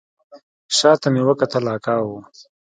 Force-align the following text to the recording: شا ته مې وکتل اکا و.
شا 0.77 0.91
ته 1.01 1.07
مې 1.13 1.21
وکتل 1.29 1.65
اکا 1.75 1.95
و. 2.03 2.09